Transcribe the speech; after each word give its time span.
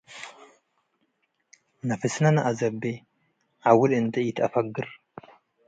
ነፍስነ 1.89 2.25
ነአዘቤ- 2.35 2.83
ዐውል 3.67 3.91
እንዴ 4.01 4.15
ኢተአፈግር 4.29 4.87